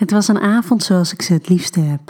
Het 0.00 0.10
was 0.10 0.28
een 0.28 0.40
avond 0.40 0.82
zoals 0.82 1.12
ik 1.12 1.22
ze 1.22 1.32
het 1.32 1.48
liefste 1.48 1.80
heb. 1.80 2.00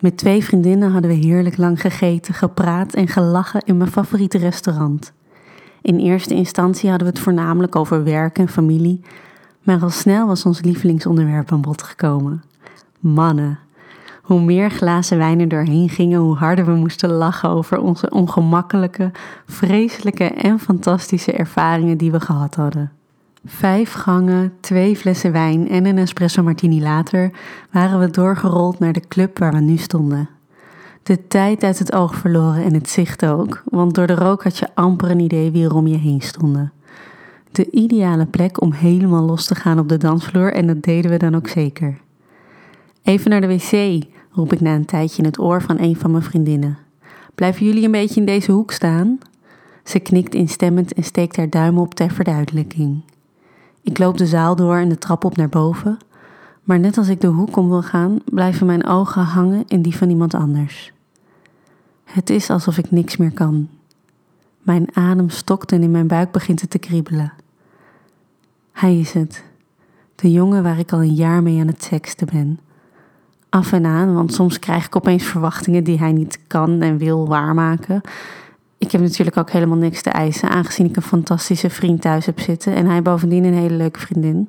Met 0.00 0.16
twee 0.16 0.44
vriendinnen 0.44 0.90
hadden 0.90 1.10
we 1.10 1.16
heerlijk 1.16 1.56
lang 1.56 1.80
gegeten, 1.80 2.34
gepraat 2.34 2.94
en 2.94 3.08
gelachen 3.08 3.60
in 3.60 3.76
mijn 3.76 3.90
favoriete 3.90 4.38
restaurant. 4.38 5.12
In 5.82 5.98
eerste 5.98 6.34
instantie 6.34 6.88
hadden 6.88 7.06
we 7.06 7.12
het 7.12 7.22
voornamelijk 7.22 7.76
over 7.76 8.04
werk 8.04 8.38
en 8.38 8.48
familie, 8.48 9.00
maar 9.62 9.82
al 9.82 9.90
snel 9.90 10.26
was 10.26 10.44
ons 10.44 10.62
lievelingsonderwerp 10.62 11.52
aan 11.52 11.60
bod 11.60 11.82
gekomen: 11.82 12.42
mannen. 12.98 13.58
Hoe 14.22 14.40
meer 14.40 14.70
glazen 14.70 15.18
wijn 15.18 15.40
er 15.40 15.48
doorheen 15.48 15.88
gingen, 15.88 16.20
hoe 16.20 16.36
harder 16.36 16.64
we 16.64 16.74
moesten 16.74 17.10
lachen 17.10 17.48
over 17.48 17.78
onze 17.78 18.10
ongemakkelijke, 18.10 19.10
vreselijke 19.46 20.24
en 20.24 20.58
fantastische 20.58 21.32
ervaringen 21.32 21.98
die 21.98 22.10
we 22.10 22.20
gehad 22.20 22.54
hadden. 22.54 22.92
Vijf 23.48 23.92
gangen, 23.92 24.52
twee 24.60 24.96
flessen 24.96 25.32
wijn 25.32 25.68
en 25.68 25.86
een 25.86 25.98
espresso 25.98 26.42
martini 26.42 26.82
later 26.82 27.30
waren 27.70 27.98
we 27.98 28.10
doorgerold 28.10 28.78
naar 28.78 28.92
de 28.92 29.08
club 29.08 29.38
waar 29.38 29.52
we 29.52 29.60
nu 29.60 29.76
stonden. 29.76 30.28
De 31.02 31.26
tijd 31.26 31.62
uit 31.62 31.78
het 31.78 31.92
oog 31.92 32.14
verloren 32.14 32.64
en 32.64 32.74
het 32.74 32.88
zicht 32.88 33.26
ook, 33.26 33.62
want 33.64 33.94
door 33.94 34.06
de 34.06 34.14
rook 34.14 34.42
had 34.42 34.58
je 34.58 34.68
amper 34.74 35.10
een 35.10 35.20
idee 35.20 35.50
wie 35.50 35.64
er 35.64 35.74
om 35.74 35.86
je 35.86 35.96
heen 35.96 36.20
stonden. 36.20 36.72
De 37.52 37.70
ideale 37.70 38.26
plek 38.26 38.60
om 38.60 38.72
helemaal 38.72 39.22
los 39.22 39.46
te 39.46 39.54
gaan 39.54 39.78
op 39.78 39.88
de 39.88 39.96
dansvloer 39.96 40.52
en 40.52 40.66
dat 40.66 40.82
deden 40.82 41.10
we 41.10 41.16
dan 41.16 41.34
ook 41.34 41.48
zeker. 41.48 41.98
Even 43.02 43.30
naar 43.30 43.40
de 43.40 43.46
wc, 43.46 44.04
roep 44.30 44.52
ik 44.52 44.60
na 44.60 44.74
een 44.74 44.84
tijdje 44.84 45.18
in 45.18 45.24
het 45.24 45.38
oor 45.38 45.62
van 45.62 45.78
een 45.80 45.96
van 45.96 46.10
mijn 46.10 46.22
vriendinnen. 46.22 46.78
Blijven 47.34 47.66
jullie 47.66 47.84
een 47.84 47.90
beetje 47.90 48.20
in 48.20 48.26
deze 48.26 48.52
hoek 48.52 48.72
staan? 48.72 49.18
Ze 49.84 49.98
knikt 49.98 50.34
instemmend 50.34 50.92
en 50.92 51.04
steekt 51.04 51.36
haar 51.36 51.50
duim 51.50 51.78
op 51.78 51.94
ter 51.94 52.10
verduidelijking. 52.10 53.02
Ik 53.86 53.98
loop 53.98 54.18
de 54.18 54.26
zaal 54.26 54.56
door 54.56 54.76
en 54.76 54.88
de 54.88 54.98
trap 54.98 55.24
op 55.24 55.36
naar 55.36 55.48
boven, 55.48 55.98
maar 56.62 56.78
net 56.78 56.98
als 56.98 57.08
ik 57.08 57.20
de 57.20 57.26
hoek 57.26 57.56
om 57.56 57.68
wil 57.68 57.82
gaan, 57.82 58.18
blijven 58.24 58.66
mijn 58.66 58.86
ogen 58.86 59.22
hangen 59.22 59.64
in 59.66 59.82
die 59.82 59.96
van 59.96 60.10
iemand 60.10 60.34
anders. 60.34 60.92
Het 62.04 62.30
is 62.30 62.50
alsof 62.50 62.78
ik 62.78 62.90
niks 62.90 63.16
meer 63.16 63.32
kan. 63.32 63.68
Mijn 64.62 64.96
adem 64.96 65.30
stokt 65.30 65.72
en 65.72 65.82
in 65.82 65.90
mijn 65.90 66.06
buik 66.06 66.30
begint 66.30 66.60
het 66.60 66.70
te 66.70 66.78
kriebelen. 66.78 67.32
Hij 68.72 68.98
is 68.98 69.12
het, 69.12 69.44
de 70.14 70.32
jongen 70.32 70.62
waar 70.62 70.78
ik 70.78 70.92
al 70.92 71.02
een 71.02 71.14
jaar 71.14 71.42
mee 71.42 71.60
aan 71.60 71.66
het 71.66 71.82
seksten 71.82 72.26
ben. 72.32 72.58
Af 73.48 73.72
en 73.72 73.86
aan, 73.86 74.14
want 74.14 74.32
soms 74.32 74.58
krijg 74.58 74.86
ik 74.86 74.96
opeens 74.96 75.24
verwachtingen 75.24 75.84
die 75.84 75.98
hij 75.98 76.12
niet 76.12 76.38
kan 76.46 76.80
en 76.80 76.98
wil 76.98 77.28
waarmaken. 77.28 78.00
Ik 78.86 78.92
heb 78.92 79.00
natuurlijk 79.00 79.36
ook 79.36 79.50
helemaal 79.50 79.76
niks 79.76 80.02
te 80.02 80.10
eisen, 80.10 80.48
aangezien 80.48 80.86
ik 80.86 80.96
een 80.96 81.02
fantastische 81.02 81.70
vriend 81.70 82.00
thuis 82.00 82.26
heb 82.26 82.40
zitten 82.40 82.74
en 82.74 82.86
hij 82.86 83.02
bovendien 83.02 83.44
een 83.44 83.54
hele 83.54 83.74
leuke 83.74 83.98
vriendin. 83.98 84.48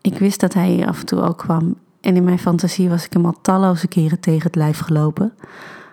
Ik 0.00 0.18
wist 0.18 0.40
dat 0.40 0.54
hij 0.54 0.70
hier 0.70 0.86
af 0.86 1.00
en 1.00 1.06
toe 1.06 1.20
ook 1.20 1.38
kwam 1.38 1.74
en 2.00 2.16
in 2.16 2.24
mijn 2.24 2.38
fantasie 2.38 2.88
was 2.88 3.04
ik 3.04 3.12
hem 3.12 3.26
al 3.26 3.38
talloze 3.42 3.88
keren 3.88 4.20
tegen 4.20 4.42
het 4.42 4.54
lijf 4.54 4.78
gelopen, 4.78 5.32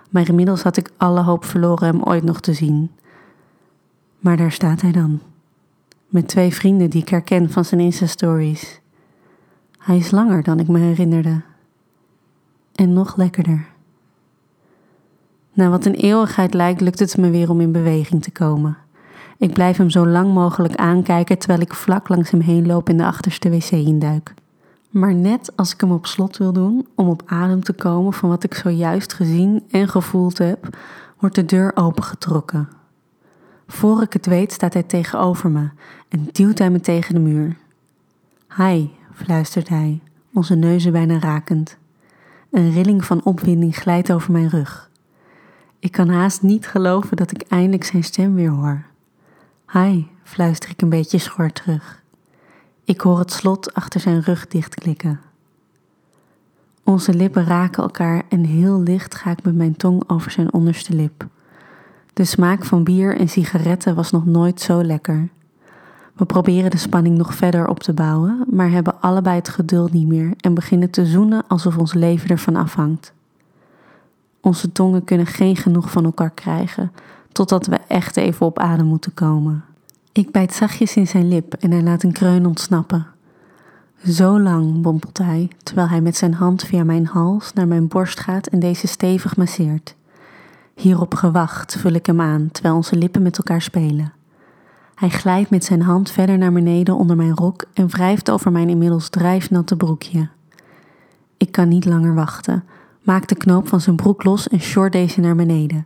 maar 0.10 0.28
inmiddels 0.30 0.62
had 0.64 0.78
ik 0.78 0.92
alle 0.98 1.22
hoop 1.22 1.46
verloren 1.46 1.88
hem 1.88 2.04
ooit 2.04 2.24
nog 2.24 2.40
te 2.40 2.54
zien. 2.54 2.92
Maar 4.20 4.38
daar 4.38 4.52
staat 4.52 4.82
hij 4.82 4.92
dan, 4.92 5.20
met 6.08 6.28
twee 6.28 6.54
vrienden 6.54 6.90
die 6.90 7.02
ik 7.02 7.10
herken 7.10 7.52
van 7.52 7.66
zijn 7.66 7.82
Insta-stories. 7.82 8.80
Hij 9.78 9.98
is 9.98 10.12
langer 10.12 10.44
dan 10.44 10.60
ik 10.60 10.68
me 10.68 10.80
herinnerde. 10.80 11.42
En 12.76 12.94
nog 12.94 13.16
lekkerder. 13.18 13.73
Na 15.54 15.70
wat 15.70 15.86
een 15.86 15.96
eeuwigheid 15.96 16.54
lijkt, 16.54 16.82
lukt 16.82 17.00
het 17.00 17.18
me 17.18 17.30
weer 17.30 17.50
om 17.50 17.62
in 17.62 17.72
beweging 17.72 18.24
te 18.24 18.32
komen. 18.32 18.78
Ik 19.38 19.54
blijf 19.54 19.78
hem 19.78 19.90
zo 19.90 20.08
lang 20.08 20.34
mogelijk 20.34 20.76
aankijken 20.76 21.38
terwijl 21.38 21.62
ik 21.62 21.74
vlak 21.74 22.10
langs 22.10 22.32
hem 22.32 22.40
heen 22.40 22.66
loop 22.66 22.90
in 22.90 22.98
de 22.98 23.06
achterste 23.06 23.50
wc 23.50 23.72
induik. 23.72 24.34
Maar 24.90 25.14
net 25.14 25.52
als 25.56 25.74
ik 25.74 25.82
hem 25.82 25.92
op 25.92 26.06
slot 26.06 26.38
wil 26.38 26.54
doen 26.54 26.88
om 26.96 27.08
op 27.08 27.22
adem 27.26 27.64
te 27.64 27.74
komen 27.74 28.14
van 28.14 28.30
wat 28.30 28.44
ik 28.44 28.54
zojuist 28.54 29.14
gezien 29.14 29.64
en 29.72 29.88
gevoeld 29.88 30.38
heb, 30.38 30.78
wordt 31.20 31.36
de 31.36 31.46
deur 31.46 31.72
opengetrokken. 31.76 32.70
Voor 33.68 34.02
ik 34.02 34.14
het 34.14 34.26
weet 34.26 34.52
staat 34.52 34.74
hij 34.74 34.84
tegenover 34.84 35.50
me 35.50 35.70
en 36.10 36.28
duwt 36.32 36.60
hij 36.60 36.70
me 36.70 36.80
tegen 36.80 37.14
de 37.14 37.20
muur. 37.20 37.58
Hi, 38.58 38.88
fluistert 39.14 39.70
hij, 39.70 40.02
onze 40.34 40.56
neuzen 40.56 40.92
bijna 40.92 41.20
rakend. 41.20 41.78
Een 42.52 42.72
rilling 42.72 43.06
van 43.06 43.24
opwinding 43.24 43.76
glijdt 43.76 44.12
over 44.12 44.32
mijn 44.32 44.50
rug. 44.50 44.92
Ik 45.84 45.92
kan 45.92 46.10
haast 46.10 46.42
niet 46.42 46.68
geloven 46.68 47.18
dat 47.18 47.32
ik 47.32 47.42
eindelijk 47.42 47.84
zijn 47.84 48.04
stem 48.04 48.36
weer 48.36 48.50
hoor. 48.50 48.86
Hi, 49.72 50.06
fluister 50.24 50.70
ik 50.70 50.82
een 50.82 50.90
beetje 50.90 51.18
schor 51.18 51.52
terug. 51.52 52.04
Ik 52.84 53.02
hoor 53.02 53.20
het 53.20 53.32
slot 53.32 53.74
achter 53.74 54.00
zijn 54.00 54.22
rug 54.22 54.48
dichtklikken. 54.48 55.20
Onze 56.84 57.14
lippen 57.14 57.46
raken 57.46 57.84
elkaar 57.84 58.24
en 58.30 58.44
heel 58.44 58.82
licht 58.82 59.16
ga 59.16 59.32
ik 59.32 59.44
met 59.44 59.56
mijn 59.56 59.76
tong 59.76 60.10
over 60.10 60.32
zijn 60.32 60.54
onderste 60.54 60.94
lip. 60.94 61.28
De 62.14 62.26
smaak 62.26 62.66
van 62.66 62.84
bier 62.84 63.18
en 63.18 63.30
sigaretten 63.30 63.96
was 63.96 64.12
nog 64.12 64.26
nooit 64.26 64.62
zo 64.62 64.84
lekker. 64.84 65.30
We 66.14 66.26
proberen 66.26 66.72
de 66.72 66.78
spanning 66.78 67.18
nog 67.18 67.36
verder 67.36 67.68
op 67.68 67.80
te 67.80 67.94
bouwen, 67.94 68.46
maar 68.50 68.70
hebben 68.70 69.02
allebei 69.02 69.36
het 69.36 69.50
geduld 69.50 69.92
niet 69.92 70.08
meer 70.08 70.34
en 70.38 70.54
beginnen 70.54 70.90
te 70.90 71.06
zoenen 71.06 71.48
alsof 71.48 71.78
ons 71.78 71.94
leven 71.94 72.30
ervan 72.30 72.56
afhangt. 72.56 73.14
Onze 74.44 74.72
tongen 74.72 75.04
kunnen 75.04 75.26
geen 75.26 75.56
genoeg 75.56 75.92
van 75.92 76.06
elkaar 76.06 76.32
krijgen, 76.32 76.92
totdat 77.32 77.66
we 77.66 77.80
echt 77.88 78.18
even 78.18 78.46
op 78.46 78.60
adem 78.60 78.86
moeten 78.86 79.14
komen. 79.14 79.64
Ik 80.12 80.32
bijt 80.32 80.54
zachtjes 80.54 80.96
in 80.96 81.08
zijn 81.08 81.28
lip 81.28 81.54
en 81.54 81.72
hij 81.72 81.82
laat 81.82 82.04
een 82.04 82.12
kreun 82.12 82.46
ontsnappen. 82.46 83.08
Zo 84.06 84.40
lang, 84.40 84.82
bompelt 84.82 85.18
hij, 85.18 85.50
terwijl 85.64 85.88
hij 85.88 86.02
met 86.02 86.18
zijn 86.18 86.34
hand 86.34 86.64
via 86.64 86.84
mijn 86.84 87.06
hals 87.06 87.54
naar 87.54 87.68
mijn 87.68 87.88
borst 87.88 88.20
gaat 88.20 88.48
en 88.48 88.60
deze 88.60 88.88
stevig 88.88 89.38
masseert. 89.38 89.96
Hierop 90.76 91.14
gewacht 91.14 91.76
vul 91.76 91.92
ik 91.92 92.06
hem 92.06 92.22
aan, 92.22 92.50
terwijl 92.52 92.76
onze 92.76 92.96
lippen 92.96 93.22
met 93.22 93.38
elkaar 93.38 93.62
spelen. 93.62 94.14
Hij 94.96 95.10
glijdt 95.10 95.50
met 95.50 95.64
zijn 95.64 95.82
hand 95.82 96.12
verder 96.12 96.38
naar 96.38 96.54
beneden 96.54 96.96
onder 96.96 97.16
mijn 97.16 97.36
rok 97.36 97.66
en 97.74 97.88
wrijft 97.88 98.32
over 98.32 98.52
mijn 98.52 98.70
inmiddels 98.70 99.10
drijfnatte 99.10 99.76
broekje. 99.76 100.30
Ik 101.38 101.52
kan 101.52 101.68
niet 101.68 101.86
langer 101.86 102.16
wachten, 102.16 102.64
maak 103.04 103.28
de 103.28 103.36
knoop 103.36 103.68
van 103.68 103.82
zijn 103.82 103.96
broek 103.96 104.24
los 104.24 104.48
en 104.48 104.60
short 104.60 104.92
deze 104.92 105.20
naar 105.20 105.36
beneden. 105.36 105.86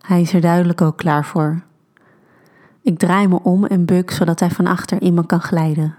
Hij 0.00 0.20
is 0.20 0.32
er 0.32 0.40
duidelijk 0.40 0.80
ook 0.80 0.96
klaar 0.96 1.24
voor. 1.24 1.62
Ik 2.82 2.98
draai 2.98 3.28
me 3.28 3.42
om 3.42 3.64
en 3.64 3.84
buk 3.84 4.10
zodat 4.10 4.40
hij 4.40 4.50
van 4.50 4.66
achter 4.66 5.02
in 5.02 5.14
me 5.14 5.26
kan 5.26 5.40
glijden. 5.40 5.94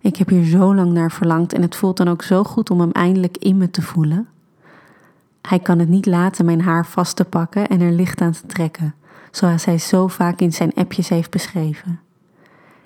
Ik 0.00 0.16
heb 0.16 0.28
hier 0.28 0.44
zo 0.44 0.74
lang 0.74 0.92
naar 0.92 1.12
verlangd 1.12 1.52
en 1.52 1.62
het 1.62 1.76
voelt 1.76 1.96
dan 1.96 2.08
ook 2.08 2.22
zo 2.22 2.44
goed 2.44 2.70
om 2.70 2.80
hem 2.80 2.90
eindelijk 2.90 3.36
in 3.36 3.56
me 3.56 3.70
te 3.70 3.82
voelen. 3.82 4.28
Hij 5.40 5.58
kan 5.58 5.78
het 5.78 5.88
niet 5.88 6.06
laten 6.06 6.44
mijn 6.44 6.60
haar 6.60 6.86
vast 6.86 7.16
te 7.16 7.24
pakken 7.24 7.68
en 7.68 7.80
er 7.80 7.92
licht 7.92 8.20
aan 8.20 8.32
te 8.32 8.46
trekken, 8.46 8.94
zoals 9.30 9.64
hij 9.64 9.78
zo 9.78 10.06
vaak 10.06 10.40
in 10.40 10.52
zijn 10.52 10.74
appjes 10.74 11.08
heeft 11.08 11.30
beschreven. 11.30 12.00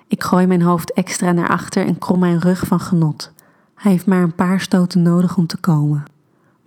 Ik 0.07 0.23
gooi 0.23 0.47
mijn 0.47 0.61
hoofd 0.61 0.93
extra 0.93 1.31
naar 1.31 1.49
achter 1.49 1.85
en 1.85 1.97
krom 1.97 2.19
mijn 2.19 2.39
rug 2.39 2.67
van 2.67 2.79
genot. 2.79 3.31
Hij 3.75 3.91
heeft 3.91 4.05
maar 4.05 4.21
een 4.23 4.35
paar 4.35 4.59
stoten 4.59 5.01
nodig 5.01 5.37
om 5.37 5.47
te 5.47 5.57
komen. 5.57 6.03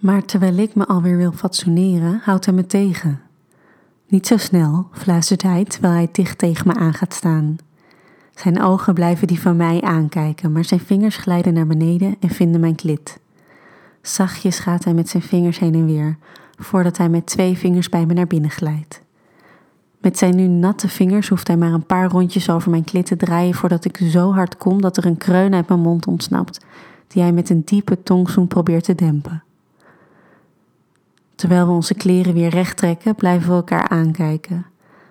Maar 0.05 0.25
terwijl 0.25 0.57
ik 0.57 0.75
me 0.75 0.87
alweer 0.87 1.17
wil 1.17 1.33
fatsoeneren, 1.33 2.21
houdt 2.23 2.45
hij 2.45 2.55
me 2.55 2.67
tegen. 2.67 3.21
Niet 4.09 4.27
zo 4.27 4.37
snel, 4.37 4.89
fluistert 4.93 5.43
hij 5.43 5.65
terwijl 5.65 5.95
hij 5.95 6.09
dicht 6.13 6.39
tegen 6.39 6.67
me 6.67 6.75
aan 6.75 6.95
gaat 6.95 7.15
staan. 7.15 7.57
Zijn 8.35 8.63
ogen 8.63 8.95
blijven 8.95 9.27
die 9.27 9.41
van 9.41 9.57
mij 9.57 9.81
aankijken, 9.81 10.53
maar 10.53 10.65
zijn 10.65 10.81
vingers 10.81 11.17
glijden 11.17 11.55
naar 11.55 11.67
beneden 11.67 12.17
en 12.21 12.29
vinden 12.29 12.61
mijn 12.61 12.75
klit. 12.75 13.19
Zachtjes 14.03 14.59
gaat 14.59 14.85
hij 14.85 14.95
met 14.95 15.09
zijn 15.09 15.23
vingers 15.23 15.59
heen 15.59 15.75
en 15.75 15.87
weer, 15.87 16.17
voordat 16.57 16.97
hij 16.97 17.09
met 17.09 17.27
twee 17.27 17.59
vingers 17.59 17.89
bij 17.89 18.07
me 18.07 18.15
naar 18.15 18.27
binnen 18.27 18.51
glijdt. 18.51 19.03
Met 20.01 20.19
zijn 20.19 20.37
nu 20.37 20.47
natte 20.47 20.89
vingers 20.89 21.29
hoeft 21.29 21.47
hij 21.47 21.57
maar 21.57 21.73
een 21.73 21.87
paar 21.87 22.11
rondjes 22.11 22.51
over 22.51 22.71
mijn 22.71 22.85
klit 22.85 23.07
te 23.07 23.17
draaien 23.17 23.55
voordat 23.55 23.85
ik 23.85 23.97
zo 23.97 24.33
hard 24.33 24.57
kom 24.57 24.81
dat 24.81 24.97
er 24.97 25.07
een 25.07 25.17
kreun 25.17 25.55
uit 25.55 25.69
mijn 25.69 25.81
mond 25.81 26.07
ontsnapt, 26.07 26.65
die 27.07 27.23
hij 27.23 27.33
met 27.33 27.51
een 27.51 27.63
diepe 27.65 28.03
tongzoen 28.03 28.47
probeert 28.47 28.85
te 28.85 28.95
dempen. 28.95 29.44
Terwijl 31.35 31.67
we 31.67 31.73
onze 31.73 31.95
kleren 31.95 32.35
weer 32.35 32.49
recht 32.49 32.77
trekken, 32.77 33.15
blijven 33.15 33.49
we 33.49 33.55
elkaar 33.55 33.89
aankijken, 33.89 34.67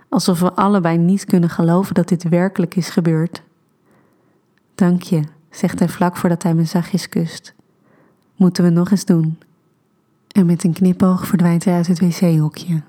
alsof 0.10 0.40
we 0.40 0.54
allebei 0.54 0.98
niet 0.98 1.25
kunnen 1.25 1.50
geloven 1.50 1.94
dat 1.94 2.08
dit 2.08 2.30
werkelijk 2.30 2.75
is 2.75 2.90
gebeurd. 2.90 3.44
Dank 4.75 5.02
je, 5.02 5.22
zegt 5.50 5.80
hij 5.80 5.90
vlak 5.90 6.18
voordat 6.18 6.44
hij 6.44 6.54
me 6.54 6.64
zachtjes 6.64 7.10
kust. 7.10 7.54
Moeten 8.36 8.64
we 8.64 8.70
nog 8.70 8.92
eens 8.92 9.06
doen? 9.06 9.40
En 10.28 10.46
met 10.46 10.64
een 10.64 10.74
knipoog 10.74 11.28
verdwijnt 11.28 11.66
hij 11.66 11.74
uit 11.74 11.88
het 11.88 12.00
wc-hokje. 12.00 12.81